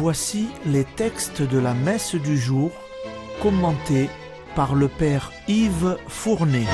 Voici 0.00 0.46
les 0.64 0.84
textes 0.84 1.42
de 1.42 1.58
la 1.58 1.74
messe 1.74 2.14
du 2.14 2.38
jour 2.38 2.70
commentés 3.42 4.08
par 4.54 4.76
le 4.76 4.86
Père 4.86 5.32
Yves 5.48 5.96
Fournet. 6.06 6.66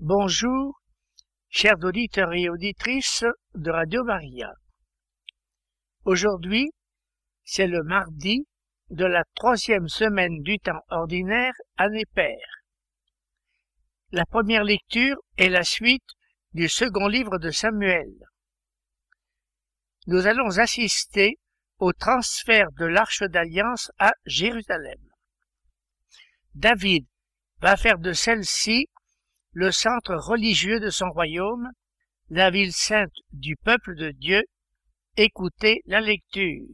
Bonjour, 0.00 0.65
chers 1.56 1.82
auditeurs 1.84 2.34
et 2.34 2.50
auditrices 2.50 3.24
de 3.54 3.70
Radio 3.70 4.04
Maria. 4.04 4.52
Aujourd'hui, 6.04 6.70
c'est 7.44 7.66
le 7.66 7.82
mardi 7.82 8.46
de 8.90 9.06
la 9.06 9.24
troisième 9.34 9.88
semaine 9.88 10.42
du 10.42 10.58
temps 10.58 10.82
ordinaire 10.90 11.54
année 11.78 12.04
paire. 12.14 12.60
La 14.10 14.26
première 14.26 14.64
lecture 14.64 15.16
est 15.38 15.48
la 15.48 15.64
suite 15.64 16.04
du 16.52 16.68
second 16.68 17.08
livre 17.08 17.38
de 17.38 17.50
Samuel. 17.50 18.12
Nous 20.08 20.26
allons 20.26 20.58
assister 20.58 21.38
au 21.78 21.94
transfert 21.94 22.70
de 22.72 22.84
l'arche 22.84 23.22
d'alliance 23.22 23.90
à 23.98 24.12
Jérusalem. 24.26 25.00
David 26.54 27.06
va 27.60 27.78
faire 27.78 27.98
de 27.98 28.12
celle-ci 28.12 28.90
le 29.56 29.72
centre 29.72 30.14
religieux 30.14 30.80
de 30.80 30.90
son 30.90 31.08
royaume, 31.08 31.70
la 32.28 32.50
ville 32.50 32.74
sainte 32.74 33.14
du 33.32 33.56
peuple 33.56 33.96
de 33.96 34.10
Dieu. 34.10 34.42
Écoutez 35.16 35.80
la 35.86 36.02
lecture. 36.02 36.66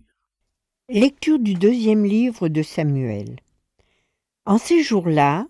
Lecture 0.89 1.39
du 1.39 1.55
deuxième 1.55 2.05
livre 2.05 2.49
de 2.49 2.61
Samuel. 2.61 3.39
En 4.47 4.59
ces 4.59 4.83
jours-là, 4.83 5.47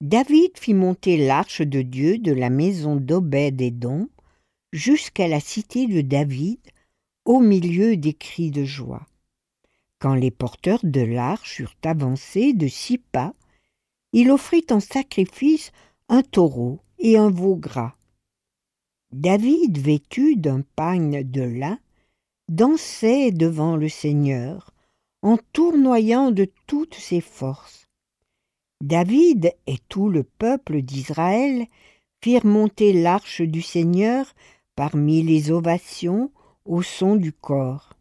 David 0.00 0.58
fit 0.58 0.74
monter 0.74 1.24
l'arche 1.24 1.62
de 1.62 1.82
Dieu 1.82 2.18
de 2.18 2.32
la 2.32 2.50
maison 2.50 2.96
d'Obed-Édom 2.96 4.08
jusqu'à 4.72 5.28
la 5.28 5.38
cité 5.38 5.86
de 5.86 6.00
David, 6.00 6.58
au 7.24 7.38
milieu 7.38 7.96
des 7.96 8.14
cris 8.14 8.50
de 8.50 8.64
joie. 8.64 9.06
Quand 10.00 10.16
les 10.16 10.32
porteurs 10.32 10.80
de 10.82 11.02
l'arche 11.02 11.60
eurent 11.60 11.76
avancé 11.84 12.54
de 12.54 12.66
six 12.66 12.98
pas, 12.98 13.34
il 14.12 14.32
offrit 14.32 14.66
en 14.72 14.80
sacrifice 14.80 15.70
un 16.10 16.22
taureau 16.22 16.80
et 16.98 17.16
un 17.16 17.30
veau 17.30 17.54
gras. 17.54 17.94
David, 19.12 19.78
vêtu 19.78 20.34
d'un 20.34 20.62
pagne 20.74 21.22
de 21.22 21.42
lin, 21.42 21.78
dansait 22.48 23.30
devant 23.30 23.76
le 23.76 23.88
Seigneur 23.88 24.74
en 25.22 25.38
tournoyant 25.52 26.32
de 26.32 26.50
toutes 26.66 26.96
ses 26.96 27.20
forces. 27.20 27.86
David 28.82 29.54
et 29.68 29.78
tout 29.88 30.08
le 30.08 30.24
peuple 30.24 30.82
d'Israël 30.82 31.66
firent 32.22 32.46
monter 32.46 32.92
l'arche 32.92 33.42
du 33.42 33.62
Seigneur 33.62 34.34
parmi 34.74 35.22
les 35.22 35.52
ovations 35.52 36.32
au 36.64 36.82
son 36.82 37.14
du 37.14 37.32
corps. 37.32 37.94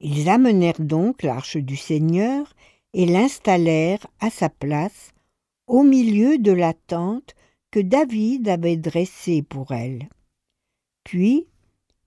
Ils 0.00 0.28
amenèrent 0.28 0.80
donc 0.80 1.22
l'arche 1.22 1.56
du 1.56 1.76
Seigneur 1.76 2.52
et 2.94 3.06
l'installèrent 3.06 4.06
à 4.18 4.28
sa 4.28 4.48
place 4.48 5.12
au 5.66 5.82
milieu 5.82 6.38
de 6.38 6.52
la 6.52 6.72
tente 6.72 7.34
que 7.70 7.80
David 7.80 8.48
avait 8.48 8.76
dressée 8.76 9.42
pour 9.42 9.72
elle. 9.72 10.08
Puis 11.04 11.46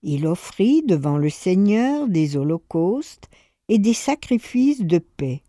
il 0.02 0.26
offrit 0.26 0.82
devant 0.82 1.18
le 1.18 1.28
Seigneur 1.28 2.08
des 2.08 2.36
holocaustes 2.36 3.28
et 3.68 3.78
des 3.78 3.94
sacrifices 3.94 4.80
de 4.80 4.98
paix. 4.98 5.42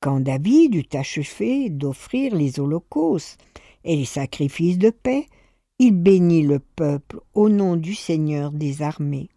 Quand 0.00 0.20
David 0.20 0.74
eut 0.74 0.96
achevé 0.96 1.70
d'offrir 1.70 2.34
les 2.34 2.60
holocaustes 2.60 3.38
et 3.84 3.96
les 3.96 4.04
sacrifices 4.04 4.78
de 4.78 4.90
paix, 4.90 5.26
il 5.78 5.92
bénit 5.92 6.42
le 6.42 6.58
peuple 6.58 7.20
au 7.34 7.48
nom 7.48 7.76
du 7.76 7.94
Seigneur 7.94 8.50
des 8.50 8.82
armées. 8.82 9.28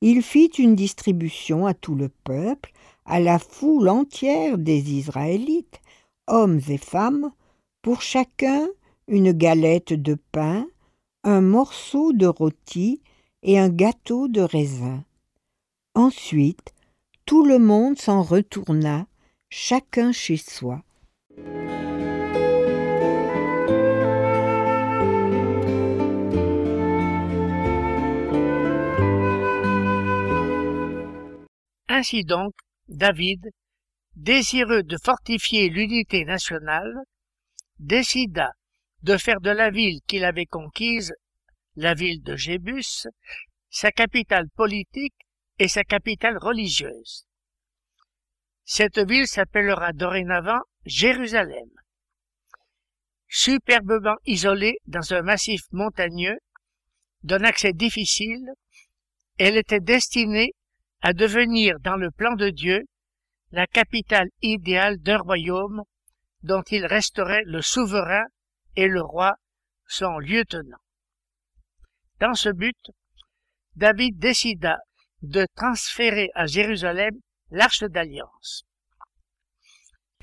Il 0.00 0.22
fit 0.22 0.50
une 0.58 0.74
distribution 0.74 1.66
à 1.66 1.74
tout 1.74 1.94
le 1.94 2.08
peuple, 2.08 2.72
à 3.04 3.20
la 3.20 3.38
foule 3.38 3.88
entière 3.88 4.58
des 4.58 4.92
Israélites, 4.92 5.80
hommes 6.28 6.60
et 6.68 6.78
femmes, 6.78 7.32
pour 7.82 8.02
chacun 8.02 8.68
une 9.08 9.32
galette 9.32 9.92
de 9.92 10.16
pain, 10.32 10.66
un 11.24 11.40
morceau 11.40 12.12
de 12.12 12.26
rôti 12.26 13.00
et 13.42 13.58
un 13.58 13.68
gâteau 13.68 14.28
de 14.28 14.40
raisin. 14.40 15.04
Ensuite, 15.94 16.74
tout 17.26 17.44
le 17.44 17.58
monde 17.58 17.98
s'en 17.98 18.22
retourna, 18.22 19.06
chacun 19.50 20.12
chez 20.12 20.36
soi. 20.36 20.82
Ainsi 31.88 32.22
donc, 32.22 32.52
David, 32.88 33.50
désireux 34.18 34.82
de 34.82 34.96
fortifier 35.02 35.68
l'unité 35.68 36.24
nationale, 36.24 36.92
décida 37.78 38.50
de 39.02 39.16
faire 39.16 39.40
de 39.40 39.50
la 39.50 39.70
ville 39.70 40.00
qu'il 40.08 40.24
avait 40.24 40.46
conquise, 40.46 41.14
la 41.76 41.94
ville 41.94 42.22
de 42.24 42.34
Jébus, 42.34 43.06
sa 43.70 43.92
capitale 43.92 44.48
politique 44.56 45.14
et 45.60 45.68
sa 45.68 45.84
capitale 45.84 46.36
religieuse. 46.36 47.26
Cette 48.64 48.98
ville 48.98 49.28
s'appellera 49.28 49.92
dorénavant 49.92 50.60
Jérusalem. 50.84 51.68
Superbement 53.28 54.16
isolée 54.26 54.78
dans 54.86 55.14
un 55.14 55.22
massif 55.22 55.62
montagneux, 55.70 56.38
d'un 57.22 57.44
accès 57.44 57.72
difficile, 57.72 58.50
elle 59.38 59.56
était 59.56 59.80
destinée 59.80 60.52
à 61.02 61.12
devenir 61.12 61.78
dans 61.80 61.96
le 61.96 62.10
plan 62.10 62.34
de 62.34 62.50
Dieu 62.50 62.84
la 63.50 63.66
capitale 63.66 64.28
idéale 64.42 64.98
d'un 64.98 65.18
royaume 65.18 65.82
dont 66.42 66.62
il 66.70 66.86
resterait 66.86 67.42
le 67.46 67.62
souverain 67.62 68.24
et 68.76 68.86
le 68.86 69.02
roi 69.02 69.36
son 69.86 70.18
lieutenant. 70.18 70.78
Dans 72.20 72.34
ce 72.34 72.50
but, 72.50 72.76
David 73.76 74.18
décida 74.18 74.78
de 75.22 75.46
transférer 75.56 76.30
à 76.34 76.46
Jérusalem 76.46 77.14
l'arche 77.50 77.84
d'alliance. 77.84 78.64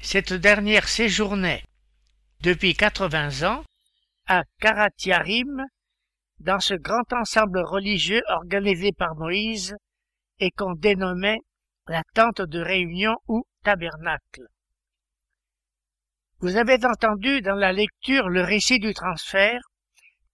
Cette 0.01 0.33
dernière 0.33 0.87
séjournait 0.87 1.63
depuis 2.41 2.75
quatre-vingts 2.75 3.43
ans 3.43 3.63
à 4.27 4.43
Karatiarim, 4.59 5.65
dans 6.39 6.59
ce 6.59 6.73
grand 6.73 7.11
ensemble 7.13 7.59
religieux 7.59 8.21
organisé 8.27 8.91
par 8.91 9.15
Moïse 9.15 9.75
et 10.39 10.51
qu'on 10.51 10.73
dénommait 10.73 11.39
la 11.87 12.03
tente 12.13 12.41
de 12.41 12.59
réunion 12.59 13.15
ou 13.27 13.45
tabernacle. 13.63 14.47
Vous 16.39 16.57
avez 16.57 16.83
entendu 16.85 17.41
dans 17.41 17.55
la 17.55 17.71
lecture 17.71 18.29
le 18.29 18.41
récit 18.41 18.79
du 18.79 18.93
transfert 18.93 19.61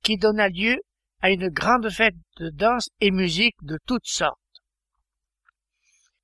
qui 0.01 0.17
donna 0.17 0.49
lieu 0.49 0.77
à 1.21 1.29
une 1.29 1.49
grande 1.49 1.89
fête 1.89 2.15
de 2.37 2.49
danse 2.49 2.89
et 2.99 3.11
musique 3.11 3.55
de 3.61 3.77
toutes 3.85 4.07
sortes. 4.07 4.37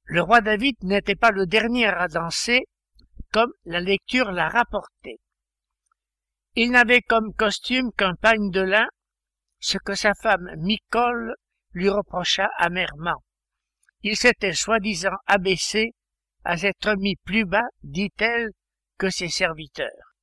Le 0.05 0.21
roi 0.21 0.41
David 0.41 0.75
n'était 0.81 1.15
pas 1.15 1.31
le 1.31 1.45
dernier 1.45 1.87
à 1.87 2.07
danser, 2.07 2.65
comme 3.31 3.51
la 3.65 3.79
lecture 3.79 4.31
l'a 4.31 4.49
rapporté. 4.49 5.19
Il 6.55 6.71
n'avait 6.71 7.01
comme 7.01 7.33
costume 7.33 7.91
qu'un 7.91 8.15
pagne 8.15 8.49
de 8.49 8.61
lin, 8.61 8.87
ce 9.59 9.77
que 9.77 9.93
sa 9.93 10.13
femme 10.15 10.49
Micole 10.57 11.35
lui 11.73 11.89
reprocha 11.89 12.49
amèrement. 12.57 13.21
Il 14.09 14.15
s'était 14.15 14.53
soi-disant 14.53 15.17
abaissé 15.25 15.91
à 16.45 16.55
s'être 16.55 16.95
mis 16.95 17.17
plus 17.25 17.43
bas, 17.43 17.67
dit-elle, 17.83 18.51
que 18.97 19.09
ses 19.09 19.27
serviteurs. 19.27 20.15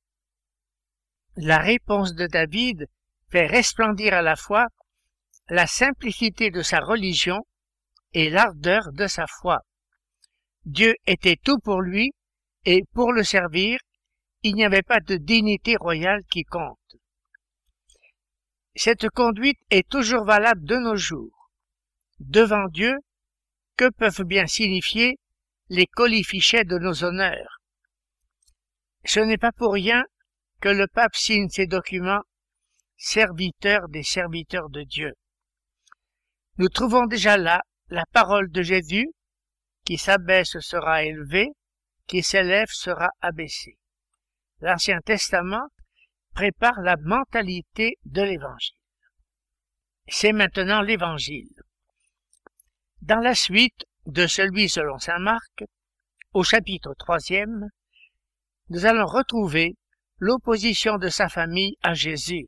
La 1.35 1.59
réponse 1.59 2.15
de 2.15 2.25
David 2.25 2.87
fait 3.29 3.45
resplendir 3.45 4.15
à 4.15 4.23
la 4.23 4.35
fois 4.35 4.65
la 5.49 5.67
simplicité 5.67 6.49
de 6.49 6.63
sa 6.63 6.79
religion 6.79 7.45
et 8.13 8.31
l'ardeur 8.31 8.91
de 8.91 9.05
sa 9.05 9.27
foi. 9.27 9.59
Dieu 10.65 10.95
était 11.05 11.37
tout 11.37 11.59
pour 11.59 11.79
lui, 11.79 12.11
et 12.65 12.81
pour 12.91 13.13
le 13.13 13.23
servir, 13.23 13.77
il 14.41 14.55
n'y 14.55 14.65
avait 14.65 14.81
pas 14.81 14.99
de 14.99 15.17
dignité 15.17 15.75
royale 15.75 16.23
qui 16.31 16.43
compte. 16.43 16.95
Cette 18.73 19.09
conduite 19.09 19.59
est 19.69 19.87
toujours 19.87 20.25
valable 20.25 20.65
de 20.65 20.77
nos 20.77 20.95
jours. 20.95 21.51
Devant 22.19 22.67
Dieu, 22.69 22.97
que 23.77 23.89
peuvent 23.89 24.23
bien 24.23 24.47
signifier 24.47 25.17
les 25.69 25.87
colifichets 25.87 26.63
de 26.63 26.77
nos 26.77 27.03
honneurs 27.03 27.59
Ce 29.03 29.19
n'est 29.19 29.37
pas 29.37 29.51
pour 29.51 29.73
rien 29.73 30.05
que 30.61 30.69
le 30.69 30.87
pape 30.87 31.15
signe 31.15 31.49
ces 31.49 31.67
documents 31.67 32.23
serviteurs 32.97 33.89
des 33.89 34.03
serviteurs 34.03 34.69
de 34.69 34.83
Dieu. 34.83 35.13
Nous 36.57 36.69
trouvons 36.69 37.05
déjà 37.05 37.37
là 37.37 37.61
la 37.89 38.05
parole 38.11 38.49
de 38.49 38.61
Jésus, 38.61 39.09
qui 39.83 39.97
s'abaisse 39.97 40.57
sera 40.59 41.03
élevé, 41.03 41.49
qui 42.07 42.23
s'élève 42.23 42.69
sera 42.69 43.09
abaissé. 43.21 43.77
L'Ancien 44.61 45.01
Testament 45.01 45.67
prépare 46.33 46.81
la 46.81 46.95
mentalité 46.97 47.97
de 48.05 48.21
l'Évangile. 48.21 48.75
C'est 50.07 50.33
maintenant 50.33 50.81
l'Évangile. 50.81 51.64
Dans 53.05 53.19
la 53.19 53.35
suite 53.35 53.85
de 54.07 54.25
celui 54.25 54.67
selon 54.67 54.97
Saint 54.97 55.19
Marc, 55.19 55.63
au 56.33 56.41
chapitre 56.41 56.95
troisième, 56.97 57.69
nous 58.69 58.87
allons 58.87 59.05
retrouver 59.05 59.75
l'opposition 60.17 60.97
de 60.97 61.09
sa 61.09 61.29
famille 61.29 61.75
à 61.83 61.93
Jésus. 61.93 62.47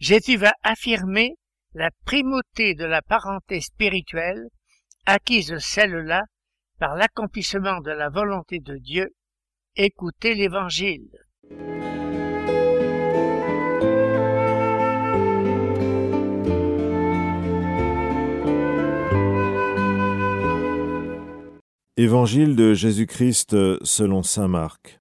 Jésus 0.00 0.36
va 0.36 0.52
affirmer 0.64 1.36
la 1.72 1.90
primauté 2.04 2.74
de 2.74 2.84
la 2.84 3.00
parenté 3.00 3.60
spirituelle 3.60 4.48
acquise 5.04 5.56
celle-là 5.58 6.24
par 6.80 6.96
l'accomplissement 6.96 7.80
de 7.82 7.92
la 7.92 8.08
volonté 8.08 8.58
de 8.58 8.76
Dieu. 8.76 9.14
Écoutez 9.76 10.34
l'Évangile. 10.34 11.12
Évangile 21.98 22.56
de 22.56 22.74
Jésus-Christ 22.74 23.82
selon 23.82 24.22
Saint 24.22 24.48
Marc. 24.48 25.00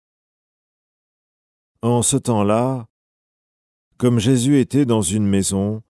En 1.82 2.02
ce 2.02 2.16
temps-là, 2.16 2.88
comme 3.98 4.18
Jésus 4.18 4.62
était 4.62 4.86
dans 4.86 5.02
une 5.02 5.28
maison, 5.28 5.84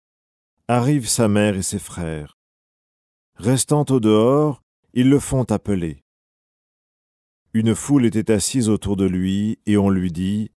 arrivent 0.67 1.07
sa 1.07 1.27
mère 1.27 1.55
et 1.57 1.61
ses 1.61 1.77
frères. 1.77 2.39
Restant 3.35 3.85
au 3.91 3.99
dehors, 3.99 4.63
ils 4.95 5.07
le 5.07 5.19
font 5.19 5.43
appeler. 5.43 6.03
Une 7.53 7.75
foule 7.75 8.07
était 8.07 8.31
assise 8.31 8.67
autour 8.67 8.97
de 8.97 9.05
lui, 9.05 9.59
et 9.67 9.77
on 9.77 9.91
lui 9.91 10.11
dit, 10.11 10.49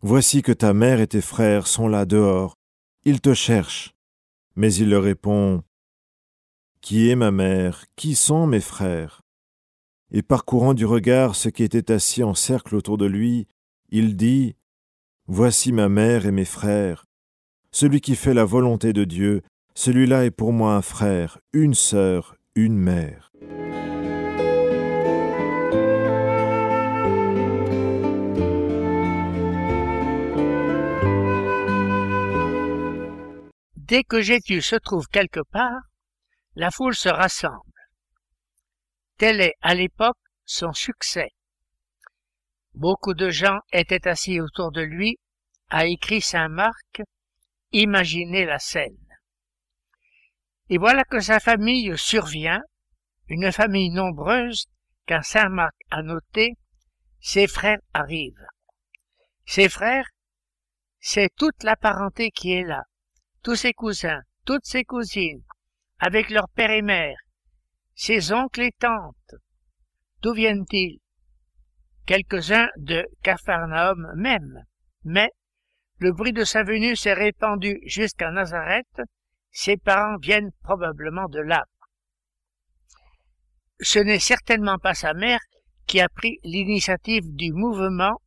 Voici 0.00 0.42
que 0.42 0.52
ta 0.52 0.74
mère 0.74 1.00
et 1.00 1.08
tes 1.08 1.20
frères 1.20 1.66
sont 1.66 1.88
là 1.88 2.04
dehors, 2.04 2.54
ils 3.04 3.20
te 3.20 3.34
cherchent. 3.34 3.94
Mais 4.54 4.72
il 4.72 4.90
leur 4.90 5.02
répond, 5.02 5.64
Qui 6.80 7.10
est 7.10 7.16
ma 7.16 7.32
mère? 7.32 7.84
Qui 7.96 8.14
sont 8.14 8.46
mes 8.46 8.60
frères? 8.60 9.22
Et 10.12 10.22
parcourant 10.22 10.74
du 10.74 10.84
regard 10.84 11.34
ceux 11.34 11.50
qui 11.50 11.62
étaient 11.62 11.90
assis 11.90 12.22
en 12.22 12.34
cercle 12.34 12.76
autour 12.76 12.98
de 12.98 13.06
lui, 13.06 13.48
il 13.90 14.16
dit, 14.16 14.54
Voici 15.26 15.72
ma 15.72 15.88
mère 15.88 16.26
et 16.26 16.32
mes 16.32 16.44
frères. 16.44 17.06
Celui 17.70 18.00
qui 18.00 18.16
fait 18.16 18.34
la 18.34 18.44
volonté 18.44 18.92
de 18.92 19.04
Dieu, 19.04 19.42
celui-là 19.74 20.26
est 20.26 20.30
pour 20.30 20.52
moi 20.52 20.74
un 20.74 20.82
frère, 20.82 21.38
une 21.54 21.74
sœur, 21.74 22.36
une 22.54 22.76
mère. 22.76 23.32
Dès 33.76 34.02
que 34.04 34.20
Jésus 34.20 34.60
se 34.60 34.76
trouve 34.76 35.06
quelque 35.08 35.40
part, 35.50 35.80
la 36.56 36.70
foule 36.70 36.94
se 36.94 37.08
rassemble. 37.08 37.71
Tel 39.22 39.40
est 39.40 39.54
à 39.60 39.76
l'époque 39.76 40.18
son 40.44 40.72
succès. 40.72 41.28
Beaucoup 42.74 43.14
de 43.14 43.30
gens 43.30 43.60
étaient 43.72 44.08
assis 44.08 44.40
autour 44.40 44.72
de 44.72 44.80
lui, 44.80 45.16
a 45.70 45.86
écrit 45.86 46.20
saint 46.20 46.48
Marc, 46.48 47.02
imaginez 47.70 48.44
la 48.44 48.58
scène. 48.58 49.06
Et 50.70 50.76
voilà 50.76 51.04
que 51.04 51.20
sa 51.20 51.38
famille 51.38 51.96
survient, 51.96 52.64
une 53.28 53.52
famille 53.52 53.90
nombreuse, 53.90 54.66
car 55.06 55.24
saint 55.24 55.50
Marc 55.50 55.76
a 55.92 56.02
noté, 56.02 56.54
ses 57.20 57.46
frères 57.46 57.78
arrivent. 57.94 58.48
Ses 59.46 59.68
frères, 59.68 60.08
c'est 60.98 61.30
toute 61.36 61.62
la 61.62 61.76
parenté 61.76 62.32
qui 62.32 62.54
est 62.54 62.64
là, 62.64 62.82
tous 63.44 63.54
ses 63.54 63.72
cousins, 63.72 64.22
toutes 64.44 64.66
ses 64.66 64.82
cousines, 64.82 65.44
avec 66.00 66.28
leur 66.28 66.48
père 66.48 66.72
et 66.72 66.82
mère, 66.82 67.16
ses 67.94 68.32
oncles 68.32 68.62
et 68.62 68.72
tantes. 68.72 69.34
D'où 70.22 70.32
viennent-ils? 70.32 71.00
Quelques-uns 72.06 72.68
de 72.76 73.06
Capharnaüm 73.22 74.12
même. 74.16 74.64
Mais 75.04 75.30
le 75.98 76.12
bruit 76.12 76.32
de 76.32 76.44
sa 76.44 76.62
venue 76.62 76.96
s'est 76.96 77.12
répandu 77.12 77.80
jusqu'à 77.86 78.30
Nazareth. 78.30 79.02
Ses 79.50 79.76
parents 79.76 80.16
viennent 80.18 80.50
probablement 80.62 81.28
de 81.28 81.40
là. 81.40 81.64
Ce 83.80 83.98
n'est 83.98 84.18
certainement 84.18 84.78
pas 84.78 84.94
sa 84.94 85.12
mère 85.14 85.40
qui 85.86 86.00
a 86.00 86.08
pris 86.08 86.38
l'initiative 86.44 87.24
du 87.34 87.52
mouvement, 87.52 88.20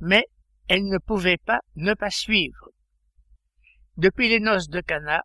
mais 0.00 0.24
elle 0.68 0.84
ne 0.84 0.98
pouvait 0.98 1.38
pas 1.38 1.60
ne 1.76 1.94
pas 1.94 2.10
suivre. 2.10 2.70
Depuis 3.96 4.28
les 4.28 4.40
noces 4.40 4.68
de 4.68 4.80
Cana, 4.80 5.22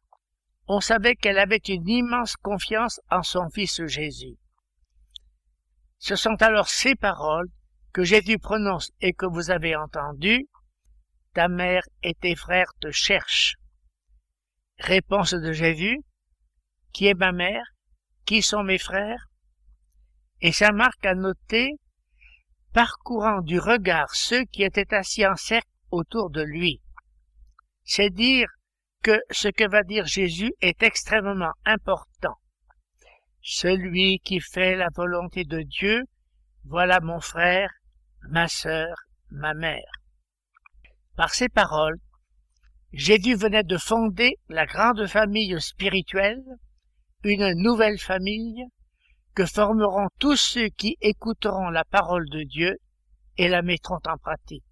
on 0.73 0.79
savait 0.79 1.18
qu'elle 1.18 1.38
avait 1.38 1.57
une 1.57 1.89
immense 1.89 2.38
confiance 2.38 3.01
en 3.09 3.23
son 3.23 3.50
Fils 3.50 3.85
Jésus. 3.88 4.38
Ce 6.00 6.15
sont 6.15 6.41
alors 6.41 6.69
ces 6.69 6.95
paroles 6.95 7.50
que 7.91 8.06
Jésus 8.06 8.39
prononce 8.39 8.89
et 9.01 9.12
que 9.12 9.25
vous 9.25 9.51
avez 9.51 9.75
entendues. 9.75 10.47
Ta 11.33 11.50
mère 11.50 11.83
et 12.03 12.13
tes 12.13 12.38
frères 12.38 12.71
te 12.79 12.89
cherchent. 12.89 13.57
Réponse 14.77 15.33
de 15.33 15.51
Jésus. 15.51 16.00
Qui 16.94 17.07
est 17.07 17.19
ma 17.19 17.33
mère? 17.33 17.65
Qui 18.23 18.41
sont 18.41 18.63
mes 18.63 18.79
frères? 18.79 19.27
Et 20.39 20.53
Saint 20.53 20.71
Marc 20.71 21.06
a 21.06 21.15
noté, 21.15 21.71
parcourant 22.71 23.41
du 23.41 23.59
regard 23.59 24.15
ceux 24.15 24.45
qui 24.45 24.63
étaient 24.63 24.94
assis 24.94 25.27
en 25.27 25.35
cercle 25.35 25.68
autour 25.91 26.29
de 26.29 26.41
lui. 26.41 26.81
C'est 27.83 28.09
dire 28.09 28.47
que 29.01 29.19
ce 29.31 29.48
que 29.48 29.68
va 29.68 29.83
dire 29.83 30.06
Jésus 30.06 30.53
est 30.62 30.83
extrêmement 30.83 31.53
important. 31.65 32.38
Celui 33.42 34.19
qui 34.19 34.39
fait 34.39 34.75
la 34.75 34.89
volonté 34.95 35.44
de 35.44 35.62
Dieu, 35.62 36.03
voilà 36.65 37.00
mon 37.00 37.19
frère, 37.19 37.69
ma 38.30 38.48
sœur, 38.48 38.95
ma 39.31 39.54
mère. 39.54 39.92
Par 41.16 41.33
ces 41.33 41.49
paroles, 41.49 41.97
Jésus 42.94 43.35
venait 43.35 43.64
de 43.64 43.78
fonder 43.78 44.37
la 44.49 44.66
grande 44.66 45.07
famille 45.07 45.59
spirituelle, 45.59 46.44
une 47.23 47.54
nouvelle 47.54 47.99
famille 47.99 48.66
que 49.33 49.45
formeront 49.45 50.09
tous 50.19 50.35
ceux 50.35 50.68
qui 50.69 50.97
écouteront 51.02 51.69
la 51.69 51.85
parole 51.85 52.30
de 52.30 52.44
Dieu 52.44 52.78
et 53.37 53.47
la 53.47 53.61
mettront 53.61 53.99
en 54.06 54.18
pratique. 54.18 54.66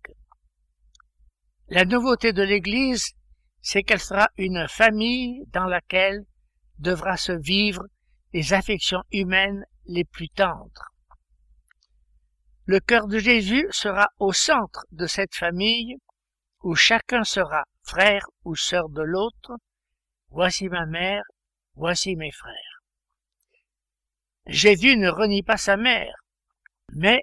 La 1.70 1.86
nouveauté 1.86 2.34
de 2.34 2.44
l'Église 2.44 3.14
c'est 3.62 3.84
qu'elle 3.84 4.00
sera 4.00 4.30
une 4.38 4.68
famille 4.68 5.44
dans 5.48 5.66
laquelle 5.66 6.26
devra 6.78 7.18
se 7.18 7.32
vivre 7.32 7.84
les 8.34 8.54
affections 8.54 9.04
humaines 9.12 9.66
les 9.86 10.06
plus 10.06 10.30
tendres. 10.30 10.94
Le 12.66 12.80
cœur 12.80 13.08
de 13.08 13.18
Jésus 13.18 13.68
sera 13.72 14.08
au 14.20 14.32
centre 14.32 14.86
de 14.92 15.08
cette 15.08 15.36
famille 15.36 15.98
où 16.62 16.76
chacun 16.76 17.24
sera 17.24 17.64
frère 17.84 18.28
ou 18.44 18.56
sœur 18.56 18.90
de 18.90 19.02
l'autre. 19.02 19.54
Voici 20.30 20.70
ma 20.70 20.86
mère, 20.86 21.24
voici 21.74 22.16
mes 22.16 22.32
frères. 22.32 22.84
Jésus 24.46 24.98
ne 24.98 25.10
renie 25.10 25.44
pas 25.44 25.58
sa 25.58 25.78
mère, 25.78 26.14
mais 26.94 27.22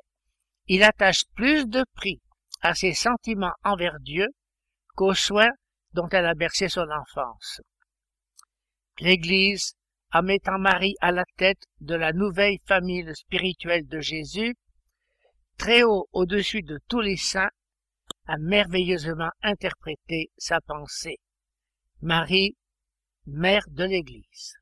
il 0.66 0.82
attache 0.82 1.24
plus 1.34 1.66
de 1.66 1.84
prix 1.94 2.20
à 2.60 2.74
ses 2.74 2.94
sentiments 2.94 3.54
envers 3.62 4.00
Dieu 4.00 4.26
qu'aux 4.96 5.14
soins 5.14 5.52
dont 5.96 6.08
elle 6.10 6.26
a 6.26 6.34
bercé 6.34 6.68
son 6.68 6.86
enfance. 6.90 7.62
L'Église, 9.00 9.74
en 10.12 10.22
mettant 10.22 10.58
Marie 10.58 10.94
à 11.00 11.10
la 11.10 11.24
tête 11.36 11.64
de 11.80 11.94
la 11.94 12.12
nouvelle 12.12 12.58
famille 12.66 13.10
spirituelle 13.14 13.86
de 13.86 14.00
Jésus, 14.00 14.54
très 15.56 15.84
haut 15.84 16.06
au-dessus 16.12 16.62
de 16.62 16.78
tous 16.88 17.00
les 17.00 17.16
saints, 17.16 17.50
a 18.26 18.36
merveilleusement 18.36 19.30
interprété 19.42 20.30
sa 20.36 20.60
pensée. 20.60 21.16
Marie, 22.02 22.56
mère 23.26 23.64
de 23.68 23.84
l'Église. 23.84 24.54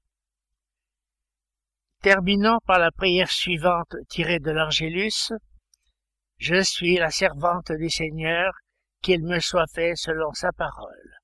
Terminons 2.01 2.59
par 2.65 2.79
la 2.79 2.93
prière 2.93 3.31
suivante 3.31 3.97
tirée 4.09 4.39
de 4.39 4.53
l'Angélus. 4.53 5.33
Je 6.39 6.63
suis 6.63 6.97
la 6.97 7.11
servante 7.11 7.73
du 7.73 7.91
Seigneur, 7.91 8.53
qu'il 9.03 9.23
me 9.25 9.41
soit 9.41 9.71
fait 9.75 9.97
selon 9.97 10.33
sa 10.33 10.53
parole. 10.53 11.24